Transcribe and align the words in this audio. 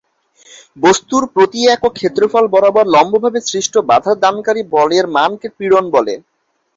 বস্তুর 0.77 1.23
প্রতি 1.33 1.59
একক 1.67 1.93
ক্ষেত্রফল 1.95 2.45
বরাবর 2.53 2.85
লম্বভাবে 2.95 3.39
সৃষ্ট 3.49 3.73
বাধা 3.89 4.13
দানকারী 4.23 4.61
বলের 4.75 5.05
মানকে 5.15 5.47
পীড়ন 5.57 5.85
বলে। 5.95 6.13